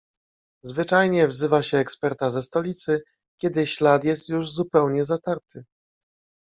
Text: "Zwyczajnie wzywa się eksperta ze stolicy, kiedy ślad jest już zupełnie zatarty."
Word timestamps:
"Zwyczajnie 0.63 1.27
wzywa 1.27 1.63
się 1.63 1.77
eksperta 1.77 2.29
ze 2.29 2.41
stolicy, 2.41 3.01
kiedy 3.41 3.65
ślad 3.67 4.03
jest 4.03 4.29
już 4.29 4.51
zupełnie 4.51 5.03
zatarty." 5.05 5.63